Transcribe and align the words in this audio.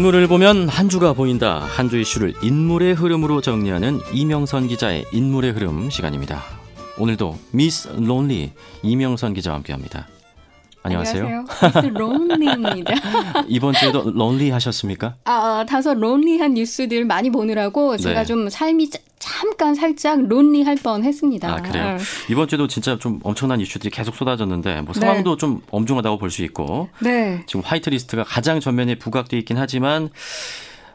인물을 0.00 0.26
보면 0.28 0.66
한 0.70 0.88
주가 0.88 1.12
보인다. 1.12 1.58
한 1.58 1.90
주 1.90 1.98
이슈를 2.00 2.32
인물의 2.42 2.94
흐름으로 2.94 3.42
정리하는 3.42 4.00
이명선 4.14 4.66
기자의 4.68 5.04
인물의 5.12 5.52
흐름 5.52 5.90
시간입니다. 5.90 6.42
오늘도 6.96 7.36
미스 7.52 7.88
론리 7.88 8.50
이명선 8.82 9.34
기자와 9.34 9.56
함께합니다. 9.56 10.08
안녕하세요. 10.84 11.22
안녕하세요. 11.60 11.92
론리입니다. 11.92 12.94
이번 13.48 13.74
주에도 13.74 14.10
론리 14.14 14.48
하셨습니까? 14.48 15.16
아, 15.24 15.66
다소 15.68 15.92
론리한 15.92 16.54
뉴스들 16.54 17.04
많이 17.04 17.28
보느라고 17.28 17.98
제가 17.98 18.20
네. 18.20 18.24
좀 18.24 18.48
삶이 18.48 18.88
짜- 18.88 19.00
잠깐 19.20 19.74
살짝 19.76 20.26
론리할 20.26 20.76
뻔했습니다. 20.76 21.48
아 21.52 21.56
그래요. 21.62 21.96
이번 22.30 22.48
주에도 22.48 22.66
진짜 22.66 22.98
좀 22.98 23.20
엄청난 23.22 23.60
이슈들이 23.60 23.90
계속 23.90 24.16
쏟아졌는데 24.16 24.80
뭐 24.80 24.94
상황도 24.94 25.36
좀 25.36 25.62
엄중하다고 25.70 26.18
볼 26.18 26.30
수 26.30 26.42
있고 26.42 26.88
네. 27.00 27.42
지금 27.46 27.60
화이트리스트가 27.64 28.24
가장 28.24 28.60
전면에 28.60 28.94
부각돼 28.96 29.36
있긴 29.38 29.58
하지만 29.58 30.10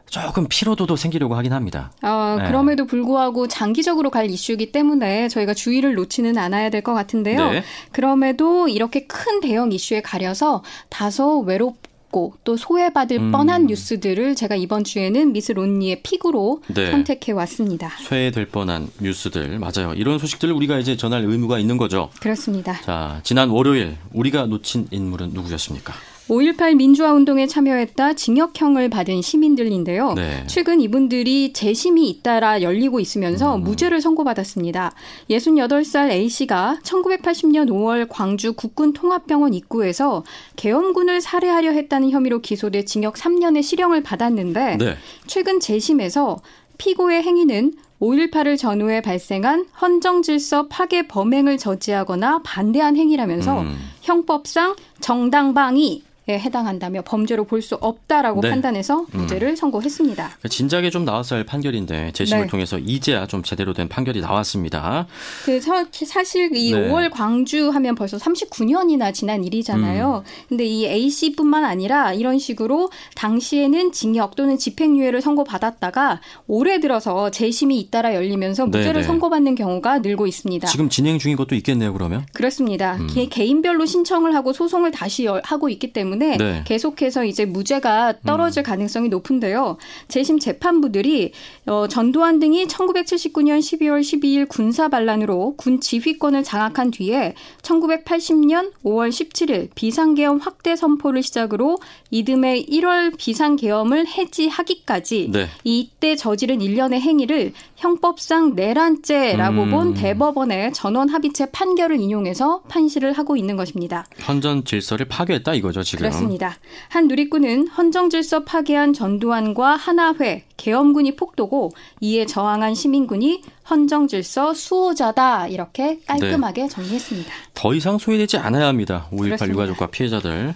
조금 0.07 0.47
피로도도 0.49 0.95
생기려고 0.95 1.35
하긴 1.35 1.51
합니다. 1.53 1.91
어, 2.01 2.37
네. 2.39 2.47
그럼에도 2.47 2.85
불구하고 2.85 3.47
장기적으로 3.47 4.09
갈 4.09 4.29
이슈이기 4.29 4.71
때문에 4.71 5.27
저희가 5.27 5.53
주의를 5.53 5.93
놓지는 5.95 6.37
않아야 6.37 6.69
될 6.69 6.81
것 6.81 6.93
같은데요. 6.93 7.51
네. 7.51 7.63
그럼에도 7.91 8.67
이렇게 8.67 9.05
큰 9.07 9.39
대형 9.41 9.71
이슈에 9.71 10.01
가려서 10.01 10.63
다소 10.89 11.39
외롭 11.41 11.77
고 12.15 12.31
또 12.45 12.55
소외받을 12.55 13.17
음. 13.19 13.31
뻔한 13.31 13.67
뉴스들을 13.67 14.35
제가 14.35 14.55
이번 14.55 14.83
주에는 14.83 15.33
미스 15.33 15.51
론리의 15.51 16.01
픽으로 16.03 16.61
네. 16.67 16.91
선택해 16.91 17.33
왔습니다. 17.33 17.89
쇠될 18.07 18.47
뻔한 18.47 18.87
뉴스들 19.01 19.59
맞아요. 19.59 19.93
이런 19.95 20.17
소식들을 20.19 20.53
우리가 20.53 20.79
이제 20.79 20.95
전할 20.95 21.25
의무가 21.25 21.59
있는 21.59 21.77
거죠. 21.77 22.09
그렇습니다. 22.21 22.79
자, 22.81 23.19
지난 23.23 23.49
월요일 23.49 23.97
우리가 24.13 24.45
놓친 24.45 24.87
인물은 24.91 25.31
누구였습니까? 25.33 25.93
5.18 26.29 26.75
민주화 26.75 27.13
운동에 27.13 27.45
참여했다 27.45 28.13
징역형을 28.13 28.89
받은 28.89 29.21
시민들인데요. 29.21 30.13
네. 30.13 30.43
최근 30.47 30.81
이분들이 30.81 31.53
재심이 31.53 32.09
잇따라 32.09 32.61
열리고 32.61 32.97
음. 32.97 33.01
있으면서 33.01 33.57
무죄를 33.57 34.01
선고받았습니다. 34.01 34.93
68살 35.29 36.09
A씨가 36.09 36.79
1980년 36.83 37.69
5월 37.69 38.07
광주 38.09 38.53
국군통합병원 38.53 39.53
입구에서 39.53 40.23
계엄군을 40.55 41.21
살해하려 41.21 41.71
했다는 41.71 42.09
혐의로 42.09 42.39
기소돼 42.39 42.85
징역 42.85 43.15
3년의 43.15 43.61
실형을 43.61 44.01
받았는데 44.01 44.77
네. 44.77 44.97
최근 45.27 45.59
재심에서 45.59 46.37
피고의 46.77 47.21
행위는 47.21 47.73
5.18을 48.01 48.57
전후에 48.57 49.01
발생한 49.01 49.67
헌정질서 49.81 50.67
파괴 50.67 51.07
범행을 51.07 51.57
저지하거나 51.57 52.41
반대한 52.43 52.97
행위라면서 52.97 53.61
음. 53.61 53.77
형법상 54.01 54.75
정당방위에 54.99 56.01
해당한다며 56.33 57.01
범죄로 57.03 57.43
볼 57.45 57.61
수 57.61 57.75
없다라고 57.75 58.41
네. 58.41 58.49
판단해서 58.51 59.05
무죄를 59.11 59.55
선고했습니다. 59.57 60.29
진작에 60.49 60.89
좀 60.91 61.03
나왔어야 61.05 61.37
할 61.39 61.45
판결인데 61.45 62.11
재심을 62.11 62.43
네. 62.43 62.47
통해서 62.47 62.77
이제야 62.77 63.25
좀 63.25 63.41
제대로 63.43 63.73
된 63.73 63.87
판결이 63.89 64.21
나왔습니다. 64.21 65.07
그 65.45 65.59
서- 65.61 65.85
사실 65.91 66.55
이 66.55 66.73
네. 66.73 66.89
5월 66.89 67.09
광주 67.11 67.69
하면 67.69 67.95
벌써 67.95 68.17
39년이나 68.17 69.13
지난 69.13 69.43
일이잖아요. 69.43 70.23
음. 70.25 70.45
근데 70.49 70.63
이 70.65 70.85
A 70.85 71.09
씨뿐만 71.09 71.63
아니라 71.63 72.13
이런 72.13 72.37
식으로 72.37 72.91
당시에는 73.15 73.91
징역 73.91 74.35
또는 74.35 74.57
집행유예를 74.57 75.21
선고받았다가 75.21 76.21
올해 76.47 76.79
들어서 76.79 77.31
재심이 77.31 77.79
잇따라 77.79 78.13
열리면서 78.13 78.65
네, 78.65 78.77
무죄를 78.77 79.01
네. 79.01 79.07
선고받는 79.07 79.55
경우가 79.55 79.99
늘고 79.99 80.27
있습니다. 80.27 80.67
지금 80.67 80.89
진행 80.89 81.17
중인 81.17 81.35
것도 81.37 81.55
있겠네요, 81.55 81.93
그러면. 81.93 82.25
그렇습니다. 82.33 82.95
음. 82.97 83.07
개, 83.07 83.25
개인별로 83.27 83.85
신청을 83.85 84.35
하고 84.35 84.53
소송을 84.53 84.91
다시 84.91 85.25
열- 85.25 85.41
하고 85.43 85.69
있기 85.69 85.91
때문에 85.93 86.14
네. 86.19 86.63
계속해서 86.65 87.25
이제 87.25 87.45
무죄가 87.45 88.15
떨어질 88.25 88.63
가능성이 88.63 89.09
높은데요. 89.09 89.77
재심 90.07 90.39
재판부들이 90.39 91.31
어, 91.65 91.87
전두환 91.87 92.39
등이 92.39 92.65
1979년 92.67 93.59
12월 93.59 94.01
12일 94.01 94.47
군사 94.47 94.87
반란으로 94.87 95.55
군 95.57 95.79
지휘권을 95.79 96.43
장악한 96.43 96.91
뒤에 96.91 97.33
1980년 97.61 98.71
5월 98.83 99.09
17일 99.09 99.69
비상계엄 99.75 100.37
확대 100.37 100.75
선포를 100.75 101.23
시작으로 101.23 101.77
이듬해 102.11 102.63
1월 102.63 103.17
비상계엄을 103.17 104.07
해지하기까지 104.07 105.29
네. 105.31 105.47
이때 105.63 106.15
저지른 106.15 106.61
일련의 106.61 107.01
행위를 107.01 107.53
형법상 107.75 108.55
내란죄라고 108.55 109.63
음. 109.63 109.71
본 109.71 109.93
대법원의 109.93 110.73
전원 110.73 111.09
합의체 111.09 111.51
판결을 111.51 111.99
인용해서 111.99 112.61
판시를 112.67 113.13
하고 113.13 113.35
있는 113.35 113.55
것입니다. 113.55 114.05
헌전 114.27 114.65
질서를 114.65 115.07
파괴했다 115.07 115.53
이거죠, 115.55 115.83
지금. 115.83 116.04
그렇습니다. 116.09 116.55
한 116.89 117.07
누리꾼은 117.07 117.67
헌정 117.67 118.09
질서 118.09 118.43
파괴한 118.43 118.93
전두환과 118.93 119.75
하나회, 119.75 120.43
계엄군이 120.57 121.15
폭도고 121.15 121.71
이에 122.01 122.25
저항한 122.25 122.75
시민군이 122.75 123.41
헌정 123.69 124.07
질서 124.07 124.53
수호자다 124.53 125.47
이렇게 125.47 125.99
깔끔하게 126.05 126.67
정리했습니다. 126.67 127.31
더 127.53 127.73
이상 127.73 127.97
소외되지 127.97 128.37
않아야 128.37 128.67
합니다. 128.67 129.07
5.18 129.11 129.17
그렇습니다. 129.23 129.47
유가족과 129.53 129.87
피해자들. 129.87 130.53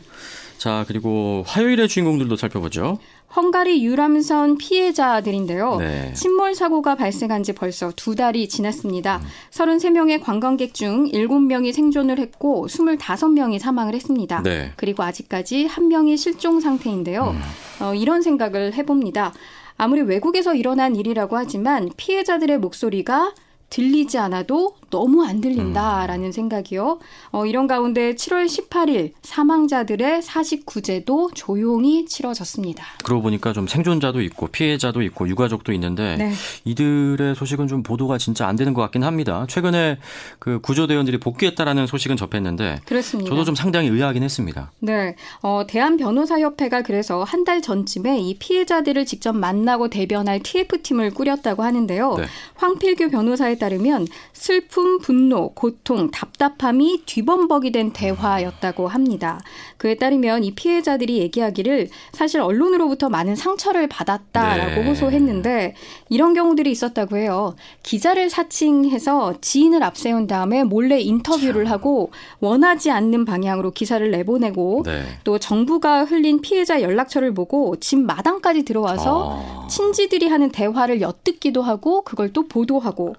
자, 0.59 0.83
그리고 0.89 1.45
화요일의 1.47 1.87
주인공들도 1.87 2.35
살펴보죠. 2.35 2.99
헝가리 3.33 3.81
유람선 3.85 4.57
피해자들인데요. 4.57 5.77
네. 5.77 6.11
침몰 6.13 6.53
사고가 6.53 6.95
발생한 6.95 7.43
지 7.43 7.53
벌써 7.53 7.93
두 7.95 8.13
달이 8.13 8.43
음. 8.43 8.47
지났습니다. 8.49 9.21
33명의 9.51 10.21
관광객 10.21 10.73
중 10.73 11.09
7명이 11.09 11.71
생존을 11.71 12.19
했고 12.19 12.67
25명이 12.67 13.57
사망을 13.57 13.95
했습니다. 13.95 14.43
네. 14.43 14.65
음. 14.65 14.73
그리고 14.75 15.03
아직까지 15.03 15.65
한 15.65 15.87
명이 15.87 16.17
실종 16.17 16.59
상태인데요. 16.59 17.33
어, 17.79 17.93
이런 17.95 18.21
생각을 18.21 18.73
해봅니다. 18.73 19.33
아무리 19.77 20.01
외국에서 20.01 20.55
일어난 20.55 20.97
일이라고 20.97 21.37
하지만 21.37 21.89
피해자들의 21.95 22.57
목소리가 22.57 23.33
들리지 23.69 24.17
않아도 24.17 24.75
너무 24.89 25.23
안 25.25 25.41
들린다라는 25.41 26.31
생각이요. 26.31 26.99
어, 27.31 27.45
이런 27.45 27.67
가운데 27.67 28.13
7월 28.15 28.45
18일 28.45 29.13
사망자들의 29.21 30.21
사식 30.21 30.65
구제도 30.65 31.29
조용히 31.33 32.05
치러졌습니다. 32.05 32.83
그러고 33.03 33.23
보니까 33.23 33.51
좀 33.53 33.67
생존자도 33.67 34.21
있고 34.21 34.47
피해자도 34.47 35.01
있고 35.01 35.27
유가족도 35.27 35.73
있는데 35.73 36.15
네. 36.17 36.31
이들의 36.65 37.35
소식은 37.35 37.67
좀 37.67 37.83
보도가 37.83 38.17
진짜 38.17 38.47
안 38.47 38.55
되는 38.55 38.73
것 38.73 38.81
같긴 38.83 39.03
합니다. 39.03 39.45
최근에 39.49 39.97
그 40.39 40.59
구조대원들이 40.61 41.19
복귀했다라는 41.19 41.87
소식은 41.87 42.15
접했는데 42.17 42.81
그렇습니다. 42.85 43.29
저도 43.29 43.43
좀 43.45 43.55
상당히 43.55 43.87
의아하긴 43.89 44.23
했습니다. 44.23 44.71
네, 44.79 45.15
어, 45.41 45.63
대한 45.67 45.97
변호사협회가 45.97 46.83
그래서 46.83 47.23
한 47.23 47.39
달 47.45 47.61
전쯤에 47.61 48.19
이 48.19 48.35
피해자들을 48.37 49.05
직접 49.05 49.31
만나고 49.33 49.87
대변할 49.89 50.41
TF팀을 50.43 51.11
꾸렸다고 51.11 51.63
하는데요. 51.63 52.15
네. 52.17 52.25
황필규 52.55 53.09
변호사에 53.11 53.57
따르면 53.57 54.07
슬 54.33 54.67
픔, 54.79 54.99
분노, 54.99 55.49
고통, 55.53 56.09
답답함이 56.09 57.03
뒤범벅이 57.05 57.71
된 57.71 57.91
대화였다고 57.91 58.87
합니다. 58.87 59.41
그에 59.77 59.95
따르면 59.95 60.45
이 60.45 60.51
피해자들이 60.51 61.17
얘기하기를 61.17 61.89
사실 62.13 62.39
언론으로부터 62.39 63.09
많은 63.09 63.35
상처를 63.35 63.87
받았다라고 63.87 64.81
네. 64.81 64.87
호소했는데 64.87 65.75
이런 66.07 66.33
경우들이 66.33 66.71
있었다고 66.71 67.17
해요. 67.17 67.55
기자를 67.83 68.29
사칭해서 68.29 69.35
지인을 69.41 69.83
앞세운 69.83 70.27
다음에 70.27 70.63
몰래 70.63 71.01
인터뷰를 71.01 71.69
하고 71.69 72.11
원하지 72.39 72.89
않는 72.91 73.25
방향으로 73.25 73.71
기사를 73.71 74.09
내보내고 74.09 74.83
네. 74.85 75.03
또 75.25 75.39
정부가 75.39 76.05
흘린 76.05 76.39
피해자 76.39 76.81
연락처를 76.81 77.33
보고 77.33 77.75
집 77.81 77.99
마당까지 77.99 78.63
들어와서 78.63 79.65
아. 79.65 79.67
친지들이 79.67 80.27
하는 80.27 80.51
대화를 80.51 81.01
엿듣기도 81.01 81.61
하고 81.61 82.01
그걸 82.03 82.31
또 82.31 82.47
보도하고 82.47 83.15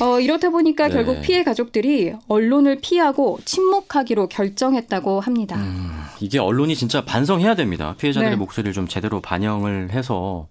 어, 0.00 0.20
이렇다 0.20 0.50
보니까 0.50 0.88
네. 0.88 0.94
결국 0.94 1.20
피해 1.20 1.42
가족들이 1.44 2.14
언론을 2.28 2.78
피하고 2.80 3.38
침묵하기로 3.44 4.28
결정했다고 4.28 5.20
합니다. 5.20 5.56
음, 5.56 5.90
이게 6.20 6.38
언론이 6.38 6.74
진짜 6.74 7.04
반성해야 7.04 7.54
됩니다. 7.54 7.94
피해자들의 7.98 8.30
네. 8.30 8.36
목소리를 8.36 8.72
좀 8.72 8.88
제대로 8.88 9.20
반영을 9.20 9.90
해서 9.92 10.48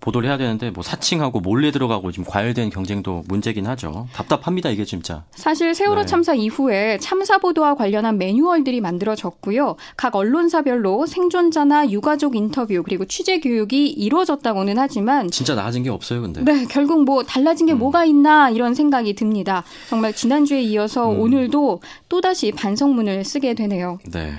보도를 0.00 0.28
해야 0.28 0.38
되는데 0.38 0.70
뭐 0.70 0.82
사칭하고 0.82 1.40
몰래 1.40 1.70
들어가고 1.70 2.12
지금 2.12 2.24
과열된 2.24 2.70
경쟁도 2.70 3.24
문제긴 3.28 3.66
하죠. 3.66 4.08
답답합니다 4.12 4.70
이게 4.70 4.84
진짜. 4.84 5.24
사실 5.32 5.74
세월호 5.74 6.02
네. 6.02 6.06
참사 6.06 6.34
이후에 6.34 6.98
참사 6.98 7.38
보도와 7.38 7.74
관련한 7.74 8.18
매뉴얼들이 8.18 8.80
만들어졌고요. 8.80 9.76
각 9.96 10.16
언론사별로 10.16 11.06
생존자나 11.06 11.90
유가족 11.90 12.36
인터뷰 12.36 12.82
그리고 12.84 13.04
취재 13.04 13.40
교육이 13.40 13.88
이루어졌다고는 13.88 14.78
하지만 14.78 15.30
진짜 15.30 15.54
나아진 15.54 15.82
게 15.82 15.90
없어요 15.90 16.22
근데. 16.22 16.42
네, 16.42 16.64
결국 16.70 17.04
뭐 17.04 17.22
달라진 17.22 17.66
게 17.66 17.72
음. 17.72 17.78
뭐가 17.78 18.04
있나 18.04 18.50
이런 18.50 18.74
생각이 18.74 19.14
듭니다. 19.14 19.64
정말 19.88 20.12
지난주에 20.12 20.60
이어서 20.62 21.10
음. 21.10 21.20
오늘도 21.20 21.80
또다시 22.08 22.52
반성문을 22.52 23.24
쓰게 23.24 23.54
되네요. 23.54 23.98
네. 24.12 24.32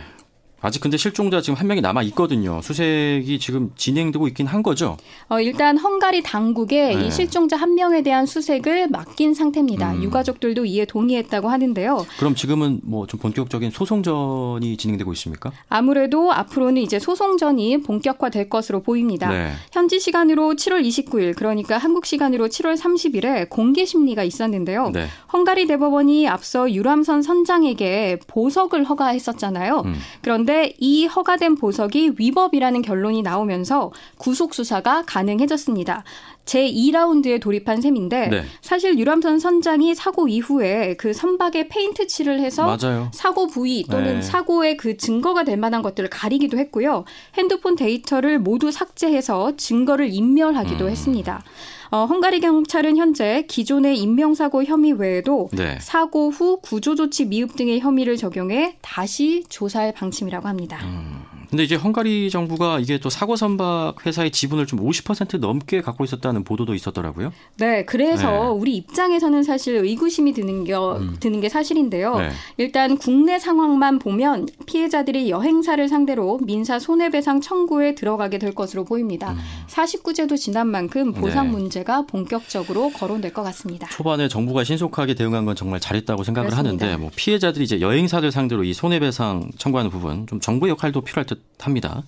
아직 0.62 0.80
근데 0.82 0.98
실종자 0.98 1.42
지금 1.42 1.56
한 1.60 1.68
명이 1.68 1.82
남아 1.82 2.04
있거든요. 2.04 2.62
수색이 2.62 3.40
지금 3.40 3.72
진행되고 3.76 4.28
있긴 4.30 4.48
한 4.48 4.62
거죠. 4.64 4.98
어, 5.30 5.40
일단 5.40 5.78
헝가리 5.78 6.24
당국에 6.24 6.96
네. 6.96 7.08
이 7.08 7.12
실종자 7.12 7.56
한 7.58 7.76
명에 7.76 8.02
대한 8.04 8.26
수색을 8.26 8.90
맡긴 8.90 9.34
상태입니다. 9.34 9.94
음. 9.94 10.04
유가족들도 10.04 10.66
이에 10.66 10.86
동의했다고 10.86 11.50
하는데요. 11.50 12.06
그럼 12.20 12.36
지금은 12.36 12.82
뭐 12.84 13.08
좀 13.08 13.20
본격적인 13.20 13.72
소송전이 13.72 14.78
진행되고 14.78 15.12
있습니까? 15.14 15.52
아무래도 15.70 16.32
앞으로는 16.32 16.82
이제 16.82 17.00
소송전이 17.00 17.82
본격화될 17.84 18.50
것으로 18.50 18.82
보입니다. 18.82 19.30
네. 19.30 19.52
현지 19.72 20.00
시간으로 20.00 20.54
7월 20.54 20.86
29일, 20.86 21.36
그러니까 21.36 21.78
한국 21.78 22.06
시간으로 22.06 22.48
7월 22.50 22.78
30일에 22.78 23.50
공개 23.50 23.86
심리가 23.86 24.24
있었는데요. 24.24 24.90
네. 24.94 25.08
헝가리 25.32 25.68
대법원이 25.68 26.28
앞서 26.28 26.72
유람선 26.72 27.22
선장에게 27.22 28.20
보석을 28.28 28.84
허가했었잖아요. 28.84 29.84
음. 29.86 29.96
그런데 30.22 30.47
이 30.78 31.06
허가된 31.06 31.56
보석이 31.56 32.14
위법이라는 32.18 32.82
결론이 32.82 33.22
나오면서 33.22 33.92
구속 34.18 34.54
수사가 34.54 35.04
가능해졌습니다. 35.06 36.04
제 36.48 36.66
2라운드에 36.72 37.40
돌입한 37.40 37.82
셈인데 37.82 38.28
네. 38.30 38.44
사실 38.62 38.98
유람선 38.98 39.38
선장이 39.38 39.94
사고 39.94 40.28
이후에 40.28 40.96
그 40.98 41.14
선박에 41.14 41.68
페인트 41.68 42.08
칠을 42.08 42.40
해서 42.40 42.66
맞아요. 42.66 43.12
사고 43.14 43.48
부위 43.48 43.84
또는 43.84 44.16
네. 44.16 44.22
사고의 44.22 44.78
그 44.78 44.98
증거가 44.98 45.44
될 45.44 45.58
만한 45.58 45.82
것들을 45.82 46.10
가리기도 46.10 46.58
했고요. 46.58 47.04
핸드폰 47.36 47.76
데이터를 47.76 48.40
모두 48.40 48.72
삭제해서 48.72 49.58
증거를 49.58 50.12
인멸하기도 50.12 50.86
음. 50.86 50.90
했습니다. 50.90 51.44
어, 51.92 52.06
헝가리 52.06 52.40
경찰은 52.40 52.98
현재 52.98 53.44
기존의 53.48 54.00
인명사고 54.00 54.64
혐의 54.64 54.94
외에도 54.94 55.50
네. 55.52 55.78
사고 55.82 56.30
후 56.30 56.60
구조조치 56.62 57.26
미흡 57.26 57.56
등의 57.56 57.82
혐의를 57.82 58.16
적용해 58.16 58.78
다시 58.82 59.44
조사할 59.50 59.94
방침이라고 59.94 60.48
합니다. 60.48 60.80
음. 60.84 61.17
근데 61.50 61.64
이제 61.64 61.76
헝가리 61.76 62.30
정부가 62.30 62.80
이게 62.80 62.98
또 63.00 63.10
사고 63.10 63.36
선박 63.36 64.06
회사의 64.06 64.32
지분을 64.32 64.66
좀 64.66 64.80
50% 64.80 65.40
넘게 65.40 65.82
갖고 65.82 66.04
있었다는 66.04 66.44
보도도 66.44 66.74
있었더라고요. 66.76 67.32
네, 67.58 67.86
그래서 67.86 68.32
네. 68.32 68.38
우리 68.50 68.76
입장에서는 68.76 69.44
사실 69.44 69.76
의구심이 69.76 70.34
드는 70.34 70.64
게 70.66 70.74
음. 70.74 71.16
드는 71.20 71.40
게 71.40 71.50
사실인데요. 71.50 72.16
네. 72.18 72.30
일단 72.58 72.98
국내 72.98 73.40
상황만 73.40 74.00
보면 74.00 74.48
피해자들이 74.66 75.30
여행사를 75.30 75.88
상대로 75.88 76.40
민사 76.44 76.80
손해배상 76.80 77.42
청구에 77.42 77.96
들어가게 77.96 78.38
될 78.38 78.54
것으로 78.54 78.84
보입니다. 78.84 79.32
음. 79.32 79.38
49제도 79.68 80.38
지난 80.38 80.68
만큼 80.68 81.14
보상 81.14 81.48
네. 81.48 81.52
문제가 81.54 82.04
본격적으로 82.04 82.90
거론될 82.90 83.34
것 83.34 83.44
같습니다. 83.44 83.88
초반에 83.88 84.28
정부가 84.28 84.64
신속하게 84.64 85.16
대응한 85.16 85.46
건 85.46 85.56
정말 85.56 85.80
잘했다고 85.80 86.24
생각을 86.24 86.50
그렇습니다. 86.50 86.86
하는데 86.86 87.02
뭐 87.02 87.12
피해자들이 87.16 87.64
이제 87.64 87.80
여행사들 87.80 88.32
상대로 88.32 88.64
이 88.64 88.74
손해배상 88.74 89.52
청구하는 89.58 89.90
부분 89.90 90.28
좀 90.28 90.40
정부 90.40 90.68
역할도 90.70 91.02
필요할 91.02 91.26
듯 91.26 91.37
합니다. 91.60 92.04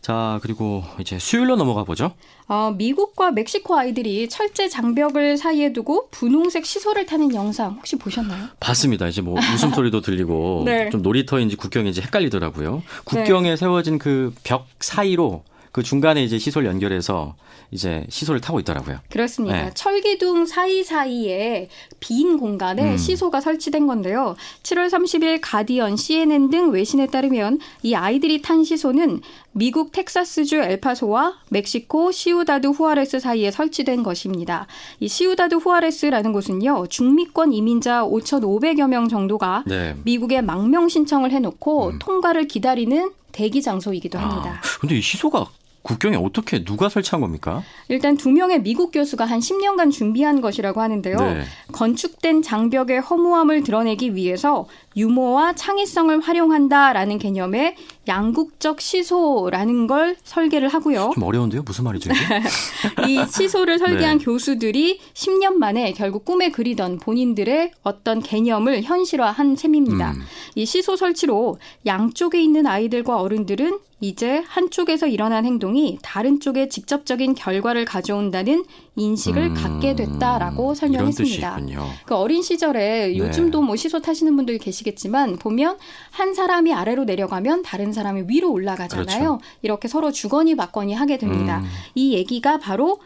자 0.00 0.40
그리고 0.42 0.82
이제 1.00 1.18
수요일로 1.18 1.54
넘어가 1.56 1.84
보죠. 1.84 2.12
어, 2.48 2.74
미국과 2.76 3.30
멕시코 3.30 3.78
아이들이 3.78 4.28
철제 4.28 4.68
장벽을 4.68 5.36
사이에 5.36 5.72
두고 5.72 6.08
분홍색 6.10 6.66
시소를 6.66 7.06
타는 7.06 7.34
영상 7.34 7.74
혹시 7.74 7.96
보셨나요? 7.96 8.48
봤습니다. 8.58 9.06
이제 9.06 9.22
뭐 9.22 9.38
웃음소리도 9.38 10.00
들리고 10.00 10.62
네. 10.66 10.90
좀 10.90 11.02
놀이터인지 11.02 11.54
국경인지 11.56 12.00
헷갈리더라고요. 12.02 12.82
국경에 13.04 13.54
세워진 13.56 13.98
그 13.98 14.34
벽 14.42 14.66
사이로 14.80 15.44
그 15.72 15.82
중간에 15.82 16.22
이제 16.22 16.38
시소를 16.38 16.68
연결해서 16.68 17.34
이제 17.70 18.04
시소를 18.10 18.42
타고 18.42 18.60
있더라고요. 18.60 18.98
그렇습니다. 19.08 19.64
네. 19.64 19.70
철기둥 19.74 20.44
사이사이에 20.44 21.68
빈 21.98 22.36
공간에 22.38 22.92
음. 22.92 22.96
시소가 22.98 23.40
설치된 23.40 23.86
건데요. 23.86 24.36
7월 24.62 24.90
30일 24.90 25.38
가디언, 25.40 25.96
CNN 25.96 26.50
등 26.50 26.70
외신에 26.72 27.06
따르면 27.06 27.58
이 27.82 27.94
아이들이 27.94 28.42
탄 28.42 28.62
시소는 28.62 29.22
미국 29.52 29.92
텍사스주 29.92 30.56
엘파소와 30.56 31.38
멕시코 31.48 32.12
시우다드 32.12 32.66
후아레스 32.66 33.18
사이에 33.18 33.50
설치된 33.50 34.02
것입니다. 34.02 34.66
이 35.00 35.08
시우다드 35.08 35.54
후아레스라는 35.54 36.32
곳은요. 36.32 36.88
중미권 36.88 37.54
이민자 37.54 38.04
5,500여 38.04 38.88
명 38.88 39.08
정도가 39.08 39.64
네. 39.66 39.96
미국에 40.04 40.42
망명 40.42 40.90
신청을 40.90 41.30
해놓고 41.30 41.88
음. 41.88 41.98
통과를 41.98 42.46
기다리는 42.46 43.10
대기 43.32 43.62
장소이기도 43.62 44.18
합니다. 44.18 44.60
아, 44.62 44.78
근데 44.80 44.98
이 44.98 45.00
시소가 45.00 45.46
국경에 45.82 46.16
어떻게 46.16 46.64
누가 46.64 46.88
설치한 46.88 47.20
겁니까? 47.20 47.62
일단 47.88 48.16
두 48.16 48.30
명의 48.30 48.62
미국 48.62 48.92
교수가 48.92 49.24
한 49.24 49.40
10년간 49.40 49.90
준비한 49.90 50.40
것이라고 50.40 50.80
하는데요. 50.80 51.16
네. 51.16 51.42
건축된 51.72 52.42
장벽의 52.42 53.00
허무함을 53.00 53.62
드러내기 53.64 54.14
위해서 54.14 54.66
유머와 54.96 55.54
창의성을 55.54 56.20
활용한다라는 56.20 57.18
개념의 57.18 57.76
양국적 58.06 58.80
시소라는 58.80 59.86
걸 59.86 60.16
설계를 60.22 60.68
하고요. 60.68 61.12
좀 61.14 61.22
어려운데요. 61.22 61.62
무슨 61.62 61.84
말이죠? 61.84 62.10
이 63.08 63.24
시소를 63.28 63.78
설계한 63.78 64.18
네. 64.18 64.24
교수들이 64.24 65.00
10년 65.14 65.54
만에 65.54 65.92
결국 65.92 66.24
꿈에 66.24 66.50
그리던 66.50 66.98
본인들의 66.98 67.72
어떤 67.82 68.22
개념을 68.22 68.82
현실화한 68.82 69.56
셈입니다. 69.56 70.12
음. 70.12 70.22
이 70.54 70.66
시소 70.66 70.96
설치로 70.96 71.58
양쪽에 71.86 72.40
있는 72.40 72.66
아이들과 72.66 73.20
어른들은 73.20 73.78
이제 74.02 74.42
한쪽에서 74.48 75.06
일어난 75.06 75.46
행동이 75.46 75.96
다른 76.02 76.40
쪽에 76.40 76.68
직접적인 76.68 77.36
결과를 77.36 77.84
가져온다는 77.84 78.64
인식을 78.96 79.42
음, 79.42 79.54
갖게 79.54 79.94
됐다라고 79.94 80.74
설명했습니다. 80.74 81.60
그 82.04 82.16
어린 82.16 82.42
시절에 82.42 83.16
요즘도 83.16 83.62
뭐 83.62 83.76
시소 83.76 84.00
타시는 84.00 84.34
분들 84.34 84.58
계시겠지만 84.58 85.36
보면 85.36 85.78
한 86.10 86.34
사람이 86.34 86.74
아래로 86.74 87.04
내려가면 87.04 87.62
다른 87.62 87.92
사람이 87.92 88.24
위로 88.26 88.50
올라가잖아요. 88.50 89.06
그렇죠. 89.06 89.40
이렇게 89.62 89.86
서로 89.86 90.10
주거니 90.10 90.56
받거니 90.56 90.94
하게 90.94 91.16
됩니다. 91.16 91.60
음. 91.60 91.68
이 91.94 92.14
얘기가 92.14 92.58
바로 92.58 92.98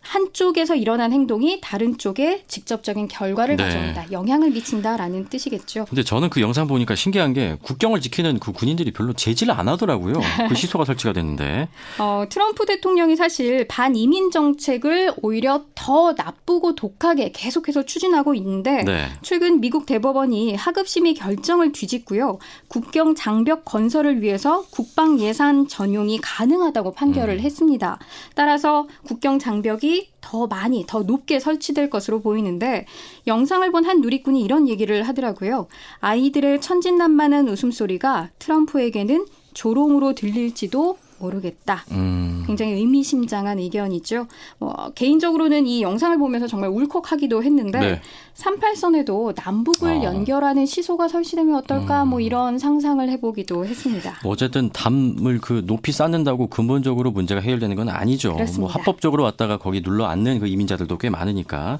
한쪽에서 0.00 0.74
일어난 0.74 1.12
행동이 1.12 1.60
다른 1.60 1.98
쪽에 1.98 2.44
직접적인 2.48 3.08
결과를 3.08 3.56
네. 3.56 3.64
가져온다, 3.64 4.06
영향을 4.10 4.50
미친다라는 4.50 5.26
뜻이겠죠. 5.26 5.84
근데 5.86 6.02
저는 6.02 6.30
그 6.30 6.40
영상 6.40 6.66
보니까 6.66 6.94
신기한 6.94 7.32
게 7.32 7.56
국경을 7.62 8.00
지키는 8.00 8.38
그 8.38 8.52
군인들이 8.52 8.92
별로 8.92 9.12
제지를 9.12 9.52
안 9.54 9.68
하더라고요. 9.68 10.14
그 10.48 10.54
시소가 10.56 10.84
설치가 10.84 11.12
됐는데. 11.12 11.68
어, 11.98 12.24
트럼프 12.28 12.64
대통령이 12.64 13.16
사실 13.16 13.66
반이민 13.68 14.30
정책을 14.30 15.12
오히려 15.22 15.64
더 15.74 16.14
나쁘고 16.16 16.74
독하게 16.74 17.32
계속해서 17.32 17.84
추진하고 17.84 18.34
있는데 18.36 18.84
네. 18.84 19.08
최근 19.22 19.60
미국 19.60 19.86
대법원이 19.86 20.54
하급심의 20.54 21.14
결정을 21.14 21.72
뒤집고요. 21.72 22.38
국경 22.68 23.14
장벽 23.14 23.64
건설을 23.64 24.22
위해서 24.22 24.64
국방 24.70 25.20
예산 25.20 25.68
전용이 25.68 26.18
가능하다고 26.22 26.92
판결을 26.92 27.34
음. 27.34 27.40
했습니다. 27.40 27.98
따라서 28.34 28.86
국경 29.04 29.38
장벽이 29.38 29.87
더 30.20 30.46
많이 30.46 30.84
더 30.86 31.02
높게 31.02 31.40
설치될 31.40 31.90
것으로 31.90 32.20
보이는데 32.20 32.86
영상을 33.26 33.70
본 33.72 33.78
한 33.88 34.00
누리꾼이 34.02 34.42
이런 34.42 34.68
얘기를 34.68 35.02
하더라고요. 35.04 35.66
아이들의 36.00 36.60
천진난만한 36.60 37.48
웃음소리가 37.48 38.30
트럼프에게는 38.38 39.24
조롱으로 39.54 40.14
들릴지도 40.14 40.98
모르겠다. 41.18 41.84
음. 41.92 42.44
굉장히 42.46 42.72
의미심장한 42.72 43.58
의견이죠. 43.58 44.26
뭐 44.58 44.90
개인적으로는 44.94 45.66
이 45.66 45.82
영상을 45.82 46.16
보면서 46.18 46.46
정말 46.46 46.70
울컥하기도 46.70 47.42
했는데 47.42 47.78
네. 47.78 48.00
38선에도 48.34 49.34
남북을 49.36 49.98
어. 49.98 50.04
연결하는 50.04 50.66
시소가 50.66 51.08
설치되면 51.08 51.56
어떨까 51.56 52.04
음. 52.04 52.08
뭐 52.08 52.20
이런 52.20 52.58
상상을 52.58 53.06
해보기도 53.08 53.66
했습니다. 53.66 54.20
어쨌든 54.24 54.70
담을 54.70 55.40
그 55.40 55.62
높이 55.66 55.92
쌓는다고 55.92 56.48
근본적으로 56.48 57.10
문제가 57.10 57.40
해결되는 57.40 57.76
건 57.76 57.88
아니죠. 57.88 58.34
그렇습니다. 58.34 58.60
뭐 58.60 58.70
합법적으로 58.70 59.24
왔다가 59.24 59.58
거기 59.58 59.82
눌러 59.82 60.06
앉는 60.06 60.40
그 60.40 60.46
이민자들도 60.46 60.98
꽤 60.98 61.10
많으니까. 61.10 61.78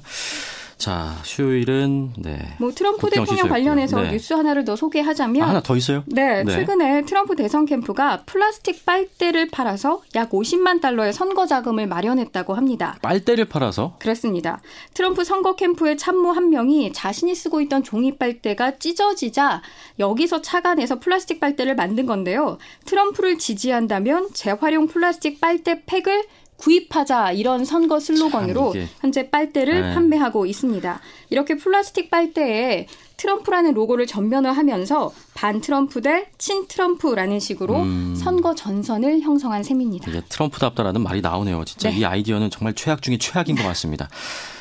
자, 0.79 1.13
수요일은 1.23 2.13
네. 2.17 2.39
뭐 2.57 2.71
트럼프 2.71 3.09
대통령. 3.09 3.49
관련해서 3.49 4.01
네. 4.01 4.11
뉴스 4.11 4.33
하나를 4.33 4.63
더 4.63 4.77
소개하자면 4.77 5.43
아, 5.43 5.49
하나 5.49 5.61
더 5.61 5.75
있어요? 5.75 6.03
네, 6.07 6.43
네. 6.45 6.53
최근에 6.53 7.01
트럼프 7.01 7.35
대선 7.35 7.65
캠프가 7.65 8.23
플라스틱 8.25 8.85
빨대를 8.85 9.49
팔아서 9.49 10.01
약 10.15 10.29
50만 10.29 10.79
달러의 10.79 11.11
선거 11.11 11.45
자금을 11.45 11.85
마련했다고 11.87 12.53
합니다. 12.53 12.97
빨대를 13.01 13.45
팔아서 13.45 13.97
그렇습니다. 13.99 14.61
트럼프 14.93 15.25
선거 15.25 15.55
캠프의 15.55 15.97
참모 15.97 16.31
한 16.31 16.49
명이 16.49 16.93
자신이 16.93 17.35
쓰고 17.35 17.59
있던 17.61 17.83
종이 17.83 18.17
빨대가 18.17 18.77
찢어지자 18.77 19.61
여기서 19.99 20.41
착안해서 20.41 20.99
플라스틱 20.99 21.41
빨대를 21.41 21.75
만든 21.75 22.05
건데요. 22.05 22.57
트럼프를 22.85 23.37
지지한다면 23.37 24.29
재활용 24.33 24.87
플라스틱 24.87 25.41
빨대 25.41 25.83
팩을 25.85 26.23
구입하자 26.59 27.31
이런 27.31 27.65
선거 27.65 27.99
슬로건으로. 27.99 28.73
현재 28.99 29.29
빨대를 29.29 29.81
네. 29.81 29.93
판매하고 29.93 30.45
있습니다. 30.45 30.99
이렇게 31.29 31.55
플라스틱 31.55 32.11
빨대에 32.11 32.87
트럼프라는 33.17 33.73
로고를 33.73 34.07
전면화하면서 34.07 35.11
반 35.33 35.59
트럼프 35.61 36.01
대 36.01 36.29
친 36.37 36.67
트럼프라는 36.67 37.39
식으로 37.39 37.75
음. 37.81 38.15
선거 38.17 38.55
전선을 38.55 39.21
형성한 39.21 39.63
셈입니다. 39.63 40.09
이제 40.09 40.21
트럼프답다라는 40.29 41.01
말이 41.01 41.21
나오네요. 41.21 41.65
진짜 41.65 41.89
네. 41.89 41.97
이 41.97 42.05
아이디어는 42.05 42.49
정말 42.49 42.73
최악 42.75 43.01
중의 43.01 43.19
최악인 43.19 43.55
것 43.55 43.63
같습니다. 43.63 44.09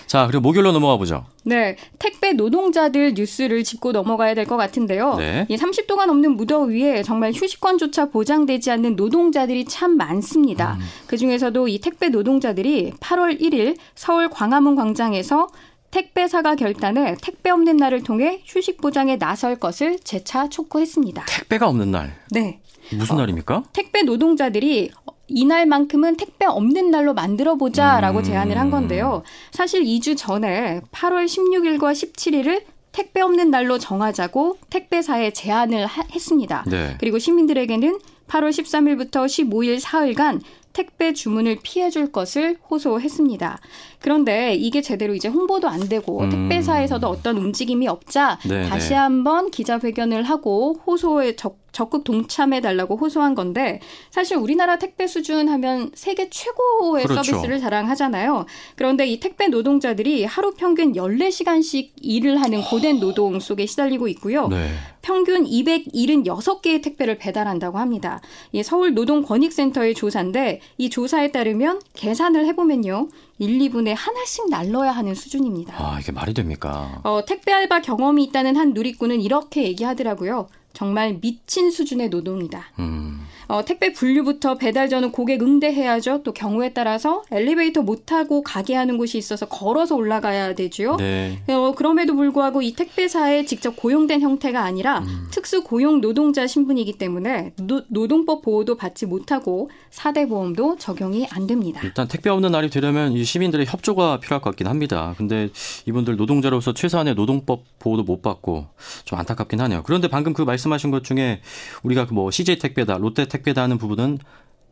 자, 0.09 0.27
그리고 0.27 0.41
목요일로 0.41 0.73
넘어가 0.73 0.97
보죠. 0.97 1.27
네. 1.45 1.77
택배 1.99 2.33
노동자들 2.33 3.13
뉴스를 3.15 3.63
짚고 3.63 3.93
넘어가야 3.93 4.35
될 4.35 4.47
것 4.47 4.57
같은데요. 4.57 5.17
네. 5.17 5.45
이 5.49 5.57
30도가 5.57 6.07
넘는 6.07 6.37
무더위에 6.37 7.03
정말 7.03 7.33
휴식권조차 7.33 8.09
보장되지 8.09 8.71
않는 8.71 8.97
노동자들이 8.97 9.67
참 9.67 9.97
많습니다. 9.99 10.79
음. 10.81 10.87
그 11.07 11.19
중에서도 11.19 11.69
이 11.69 11.79
택배 11.81 12.09
노동자들이 12.09 12.93
8월 12.99 13.39
1일 13.41 13.77
서울 13.95 14.31
광화문 14.31 14.75
광장에서 14.77 15.49
택배사가 15.91 16.55
결단해 16.55 17.17
택배 17.23 17.51
없는 17.51 17.77
날을 17.77 18.03
통해 18.03 18.43
휴식 18.47 18.81
보장에 18.81 19.17
나설 19.19 19.57
것을 19.57 19.99
재차 20.01 20.49
촉구했습니다. 20.49 21.25
택배가 21.29 21.69
없는 21.69 21.91
날? 21.91 22.15
네. 22.31 22.61
무슨 22.93 23.17
어, 23.17 23.19
날입니까? 23.19 23.65
택배 23.75 24.03
노동자들이 24.03 24.91
이날만큼은 25.29 26.17
택배 26.17 26.47
없는 26.47 26.91
날로 26.91 27.15
만들어 27.15 27.57
보자라고 27.57 28.19
음. 28.19 28.25
제안을 28.25 28.59
한 28.59 28.71
건데요. 28.71 29.23
사실 29.51 29.85
2주 29.85 30.17
전에 30.17 30.81
8월 30.93 31.27
16일과 31.27 31.93
17일을 31.93 32.63
택배 32.93 33.21
없는 33.21 33.51
날로 33.51 33.79
정하자고 33.79 34.59
택배사에 34.71 35.33
제안을 35.33 35.87
하, 35.87 36.03
했습니다. 36.13 36.65
네. 36.67 36.97
그리고 36.99 37.19
시민들에게는 37.19 37.99
8월 38.29 38.51
13일부터 38.51 39.27
15일 39.27 39.79
사흘간 39.79 40.41
택배 40.73 41.13
주문을 41.13 41.59
피해줄 41.63 42.13
것을 42.13 42.59
호소했습니다. 42.71 43.59
그런데 44.01 44.55
이게 44.55 44.81
제대로 44.81 45.15
이제 45.15 45.29
홍보도 45.29 45.69
안 45.69 45.89
되고 45.89 46.21
음. 46.21 46.31
택배사에서도 46.31 47.07
어떤 47.07 47.37
움직임이 47.37 47.89
없자 47.89 48.39
네, 48.49 48.69
다시 48.69 48.91
네. 48.91 48.95
한번 48.95 49.51
기자회견을 49.51 50.23
하고 50.23 50.81
호소에 50.87 51.37
적 51.37 51.59
적극 51.71 52.03
동참해 52.03 52.61
달라고 52.61 52.97
호소한 52.97 53.35
건데 53.35 53.81
사실 54.11 54.37
우리나라 54.37 54.79
택배 54.79 55.07
수준 55.07 55.49
하면 55.49 55.93
세계 55.95 56.29
최고의 56.29 57.05
그렇죠. 57.05 57.23
서비스를 57.23 57.61
자랑하잖아요. 57.61 58.47
그런데 58.75 59.07
이 59.07 59.21
택배 59.21 59.49
노동자들이 59.49 60.25
하루 60.25 60.55
평균 60.55 60.95
14시간씩 60.95 61.91
일을 62.01 62.41
하는 62.41 62.63
고된 62.63 63.01
노동 63.01 63.39
속에 63.39 63.67
시달리고 63.67 64.09
있고요. 64.09 64.49
네. 64.49 64.71
평균 65.03 65.45
276개의 65.45 66.83
택배를 66.83 67.17
배달한다고 67.17 67.79
합니다. 67.79 68.21
이 68.53 68.63
서울 68.63 68.95
노동권익센터의 68.95 69.95
조사인데 69.95 70.58
이 70.77 70.91
조사에 70.91 71.31
따르면 71.33 71.81
계산을 71.95 72.47
해보면요. 72.47 73.09
1, 73.39 73.59
2분에 73.59 73.95
하나씩 73.97 74.51
날러야 74.51 74.93
하는 74.93 75.15
수준입니다. 75.15 75.75
아, 75.77 75.99
이게 76.01 76.13
말이 76.13 76.35
됩니까? 76.35 77.01
어, 77.05 77.25
택배 77.27 77.53
알바 77.53 77.83
경험이 77.83 78.25
있다는 78.25 78.57
한 78.57 78.73
누리꾼은 78.75 79.21
이렇게 79.21 79.65
얘기하더라고요. 79.65 80.49
정말 80.73 81.19
미친 81.21 81.71
수준의 81.71 82.09
노동이다. 82.09 82.73
음. 82.79 83.21
어, 83.49 83.65
택배 83.65 83.95
분류부터 83.95 84.57
배달 84.57 84.91
전후 84.91 85.11
고객 85.11 85.43
응대해야죠. 85.43 86.23
또 86.23 86.33
경우에 86.33 86.75
따라서 86.75 87.23
엘리베이터 87.33 87.81
못 87.81 88.05
타고 88.05 88.43
가게 88.43 88.75
하는 88.75 88.99
곳이 88.99 89.17
있어서 89.17 89.47
걸어서 89.47 89.97
올라가야 89.97 90.55
되죠. 90.55 90.97
네. 90.97 91.43
어, 91.49 91.73
그럼에도 91.75 92.15
불구하고 92.15 92.61
이 92.61 92.73
택배사에 92.73 93.47
직접 93.47 93.75
고용된 93.75 94.21
형태가 94.21 94.63
아니라 94.63 94.99
음. 95.01 95.29
특수 95.31 95.65
고용 95.65 96.03
노동자 96.03 96.47
신분이기 96.47 96.99
때문에 96.99 97.55
노, 97.57 97.81
노동법 97.89 98.43
보호도 98.43 98.77
받지 98.77 99.07
못하고 99.07 99.71
사대 99.91 100.27
보험도 100.27 100.77
적용이 100.77 101.27
안 101.31 101.47
됩니다. 101.47 101.81
일단 101.85 102.07
택배 102.07 102.29
없는 102.29 102.53
날이 102.53 102.69
되려면 102.69 103.13
이 103.13 103.25
시민들의 103.25 103.65
협조가 103.65 104.21
필요할 104.21 104.43
것 104.43 104.51
같긴 104.51 104.67
합니다. 104.67 105.15
근데 105.17 105.49
이분들 105.87 106.17
노동자로서 106.17 106.75
최소한의 106.75 107.15
노동법 107.15 107.63
보호도 107.79 108.03
못 108.03 108.21
받고 108.21 108.67
좀 109.07 109.19
안타깝긴 109.19 109.59
하네요. 109.63 109.83
그런데 109.85 110.09
방금 110.09 110.35
그 110.35 110.43
말씀하신 110.43 110.91
것 110.91 111.03
중에 111.03 111.41
우리가 111.83 112.07
그뭐 112.07 112.31
CJ 112.31 112.59
택배다, 112.59 112.99
롯데 112.99 113.27
택배 113.27 113.38
택배다 113.39 113.63
하는 113.63 113.79
부분은 113.79 114.19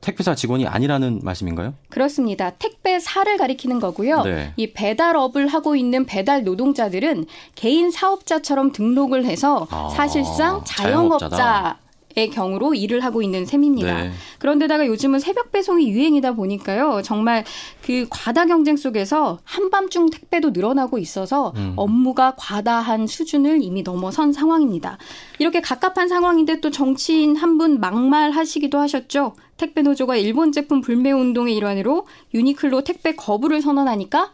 택배사 0.01 0.35
직원이 0.35 0.67
아니라는 0.67 1.21
말씀인가요? 1.23 1.75
그렇습니다. 1.89 2.51
택배사를 2.51 3.37
가리키는 3.39 3.81
거고요. 3.81 4.23
네. 4.23 4.53
이 4.57 4.73
배달업을 4.73 5.49
하고 5.49 5.75
있는 5.75 6.05
배달 6.05 6.45
노동자들은 6.45 7.27
개인 7.55 7.91
사업자처럼 7.91 8.73
등록을 8.73 9.25
해서 9.25 9.67
아, 9.71 9.89
사실상 9.89 10.63
자영업자 10.65 11.29
자영업자다. 11.29 11.79
의 12.19 12.31
경우로 12.31 12.73
일을 12.73 13.05
하고 13.05 13.21
있는 13.21 13.45
셈입니다. 13.45 14.05
네. 14.05 14.11
그런데다가 14.39 14.87
요즘은 14.87 15.19
새벽 15.19 15.53
배송이 15.53 15.91
유행이다 15.91 16.33
보니까요. 16.33 17.03
정말 17.05 17.45
그 17.83 18.07
과다 18.09 18.47
경쟁 18.47 18.79
속에서 18.79 19.39
한밤중 19.45 20.09
택배도 20.09 20.51
늘어나고 20.51 20.97
있어서 20.99 21.53
음. 21.57 21.75
업무가 21.77 22.35
과다한 22.39 23.07
수준을 23.07 23.63
이미 23.63 23.83
넘어선 23.83 24.33
상황입니다. 24.33 24.97
이렇게 25.39 25.61
갑갑한 25.61 26.09
상황인데 26.09 26.61
또 26.61 26.71
정치인 26.71 27.37
한 27.37 27.57
분 27.59 27.81
막말하시기도 27.81 28.79
하셨죠. 28.79 29.35
택배 29.59 29.81
노조가 29.83 30.17
일본 30.17 30.53
제품 30.53 30.81
불매 30.83 31.11
운동의 31.13 31.55
일환으로 31.57 32.07
유니클로 32.35 32.85
택배 32.85 33.15
거부를 33.15 33.61
선언하니까 33.63 34.33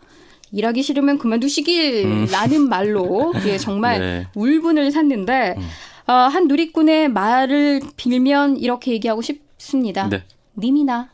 일하기 0.52 0.82
싫으면 0.82 1.18
그만두시길라는 1.18 2.56
음. 2.60 2.68
말로 2.68 3.32
예, 3.46 3.58
정말 3.58 3.98
네. 4.00 4.26
울분을 4.34 4.90
샀는데 4.90 5.54
음. 5.56 5.62
어, 6.06 6.12
한 6.12 6.49
누리꾼의 6.49 7.09
말을 7.11 7.80
빌면 7.97 8.56
이렇게 8.56 8.92
얘기하고 8.92 9.23
싶습니다. 9.23 10.09
네. 10.09 10.25
님이나 10.56 11.11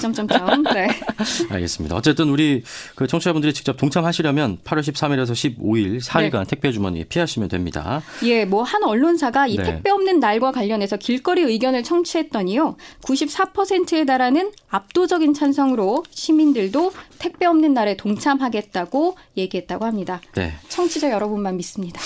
점점점. 0.00 0.64
네. 0.64 0.88
알겠습니다. 1.50 1.94
어쨌든 1.94 2.28
우리 2.30 2.62
그 2.94 3.06
청취자분들이 3.06 3.52
직접 3.52 3.76
동참하시려면 3.76 4.58
8월 4.64 4.80
13일에서 4.80 5.32
15일 5.32 6.02
4일간 6.02 6.40
네. 6.40 6.44
택배 6.48 6.72
주머니 6.72 7.04
피하시면 7.04 7.48
됩니다. 7.48 8.02
예, 8.24 8.44
뭐 8.44 8.62
한 8.72 8.82
언론사가 8.84 9.46
이 9.48 9.56
네. 9.56 9.64
택배 9.64 9.90
없는 9.90 10.18
날과 10.18 10.52
관련해서 10.52 10.96
길거리 10.96 11.42
의견을 11.42 11.82
청취했더니요. 11.82 12.76
94%에 13.02 14.04
달하는 14.06 14.50
압도적인 14.70 15.34
찬성으로 15.34 16.04
시민들도 16.10 16.92
택배 17.18 17.44
없는 17.46 17.74
날에 17.74 17.96
동참하겠다고 17.96 19.16
얘기했다고 19.36 19.84
합니다. 19.84 20.20
네. 20.34 20.54
청취자 20.68 21.10
여러분만 21.10 21.56
믿습니다. 21.58 22.00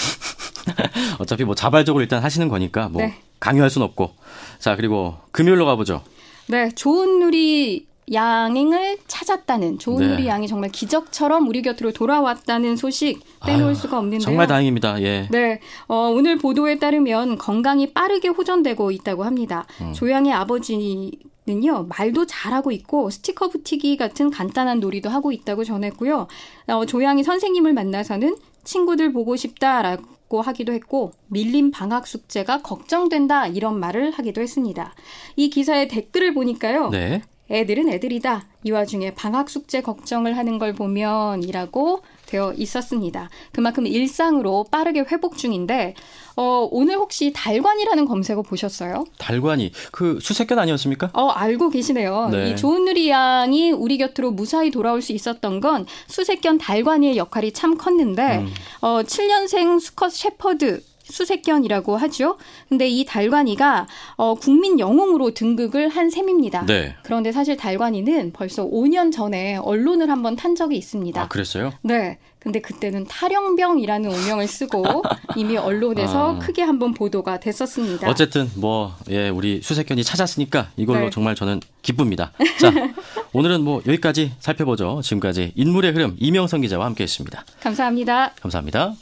어차피 1.18 1.44
뭐 1.44 1.54
자발적으로 1.54 2.02
일단 2.02 2.22
하시는 2.22 2.48
거니까 2.48 2.88
뭐 2.88 3.02
네. 3.02 3.14
강요할 3.38 3.70
순 3.70 3.82
없고. 3.82 4.14
자, 4.58 4.74
그리고 4.76 5.16
금요일로 5.30 5.66
가보죠. 5.66 6.02
네, 6.48 6.70
좋은 6.70 7.20
누리 7.20 7.86
양을 8.12 8.98
찾았다는 9.08 9.78
좋은 9.78 9.98
네. 9.98 10.08
누리 10.08 10.26
양이 10.28 10.46
정말 10.46 10.70
기적처럼 10.70 11.48
우리 11.48 11.60
곁으로 11.62 11.92
돌아왔다는 11.92 12.76
소식 12.76 13.20
빼놓을 13.44 13.68
아유, 13.70 13.74
수가 13.74 13.98
없는데요. 13.98 14.20
정말 14.20 14.46
다행입니다. 14.46 15.02
예. 15.02 15.28
네, 15.30 15.60
어, 15.88 16.12
오늘 16.14 16.38
보도에 16.38 16.78
따르면 16.78 17.38
건강이 17.38 17.92
빠르게 17.92 18.28
호전되고 18.28 18.92
있다고 18.92 19.24
합니다. 19.24 19.66
음. 19.80 19.92
조양의 19.92 20.32
아버지 20.32 21.10
는요 21.48 21.86
말도 21.88 22.26
잘하고 22.26 22.72
있고 22.72 23.08
스티커 23.10 23.48
붙이기 23.48 23.96
같은 23.96 24.30
간단한 24.30 24.80
놀이도 24.80 25.08
하고 25.08 25.30
있다고 25.30 25.64
전했고요. 25.64 26.26
어, 26.68 26.86
조양이 26.86 27.22
선생님을 27.22 27.72
만나서는 27.72 28.36
친구들 28.64 29.12
보고 29.12 29.36
싶다라고 29.36 30.15
고 30.28 30.40
하기도 30.40 30.72
했고 30.72 31.12
밀린 31.28 31.70
방학 31.70 32.06
숙제가 32.06 32.62
걱정된다 32.62 33.46
이런 33.46 33.78
말을 33.78 34.10
하기도 34.10 34.40
했습니다. 34.40 34.94
이 35.36 35.50
기사의 35.50 35.88
댓글을 35.88 36.34
보니까요. 36.34 36.90
네. 36.90 37.22
애들은 37.50 37.88
애들이다. 37.88 38.46
이 38.64 38.70
와중에 38.72 39.14
방학 39.14 39.48
숙제 39.48 39.80
걱정을 39.80 40.36
하는 40.36 40.58
걸 40.58 40.72
보면이라고 40.72 42.02
되어 42.26 42.52
있었습니다. 42.56 43.30
그만큼 43.52 43.86
일상으로 43.86 44.66
빠르게 44.70 45.00
회복 45.10 45.36
중인데 45.36 45.94
어, 46.36 46.68
오늘 46.70 46.96
혹시 46.96 47.32
달관이라는 47.34 48.04
검색어 48.04 48.42
보셨어요? 48.42 49.04
달관이 49.18 49.72
그 49.90 50.18
수색견 50.20 50.58
아니었습니까? 50.58 51.10
어, 51.14 51.28
알고 51.28 51.70
계시네요. 51.70 52.28
네. 52.30 52.50
이 52.50 52.56
좋은 52.56 52.84
누리 52.84 53.08
양이 53.08 53.72
우리 53.72 53.96
곁으로 53.96 54.30
무사히 54.32 54.70
돌아올 54.70 55.00
수 55.00 55.12
있었던 55.12 55.60
건 55.60 55.86
수색견 56.08 56.58
달관이의 56.58 57.16
역할이 57.16 57.52
참 57.52 57.78
컸는데 57.78 58.38
음. 58.38 58.52
어, 58.82 59.02
7년생 59.02 59.80
수컷 59.80 60.12
셰퍼드 60.12 60.82
수색견이라고 61.08 61.96
하죠. 61.96 62.36
근데 62.68 62.88
이 62.88 63.04
달관이가 63.04 63.86
어, 64.16 64.34
국민 64.34 64.78
영웅으로 64.78 65.32
등극을 65.32 65.88
한 65.88 66.10
셈입니다. 66.10 66.66
네. 66.66 66.94
그런데 67.02 67.32
사실 67.32 67.56
달관이는 67.56 68.32
벌써 68.32 68.64
5년 68.64 69.12
전에 69.12 69.56
언론을 69.56 70.10
한번 70.10 70.36
탄 70.36 70.54
적이 70.54 70.76
있습니다. 70.76 71.22
아, 71.22 71.28
그랬어요? 71.28 71.72
네. 71.82 72.18
근데 72.46 72.60
그때는 72.60 73.06
탈영병이라는 73.06 74.08
오명을 74.08 74.46
쓰고 74.46 74.84
이미 75.34 75.56
언론에서 75.56 76.36
아. 76.36 76.38
크게 76.38 76.62
한번 76.62 76.94
보도가 76.94 77.40
됐었습니다. 77.40 78.08
어쨌든 78.08 78.48
뭐 78.54 78.94
예, 79.10 79.28
우리 79.28 79.60
수색견이 79.60 80.04
찾았으니까 80.04 80.68
이걸로 80.76 81.06
네. 81.06 81.10
정말 81.10 81.34
저는 81.34 81.60
기쁩니다. 81.82 82.30
자, 82.60 82.70
오늘은 83.32 83.62
뭐 83.62 83.82
여기까지 83.84 84.32
살펴보죠. 84.38 85.00
지금까지 85.02 85.52
인물의 85.56 85.90
흐름 85.90 86.16
이명선 86.20 86.60
기자와 86.60 86.86
함께했습니다. 86.86 87.44
감사합니다. 87.60 88.32
감사합니다. 88.40 88.94